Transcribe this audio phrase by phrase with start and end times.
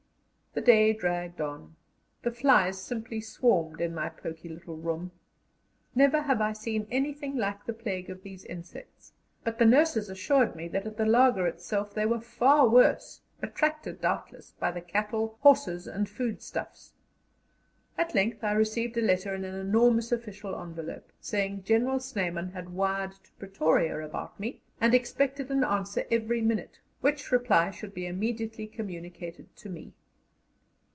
[0.53, 1.77] The day dragged on;
[2.23, 5.11] the flies simply swarmed in my poky little room.
[5.95, 9.13] Never have I seen anything like the plague of these insects,
[9.45, 14.01] but the nurses assured me that at the laager itself they were far worse, attracted,
[14.01, 16.95] doubtless, by the cattle, horses, and food stuffs.
[17.97, 22.73] At length I received a letter in an enormous official envelope, saying General Snyman had
[22.73, 28.05] wired to Pretoria about me, and expected an answer every minute, which reply should be
[28.05, 29.93] immediately communicated to me.